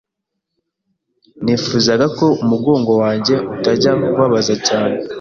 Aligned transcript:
Nifuzaga 1.43 2.05
ko 2.17 2.25
umugongo 2.43 2.91
wanjye 3.01 3.35
utajya 3.55 3.91
ubabaza 4.11 4.55
cyane. 4.67 4.95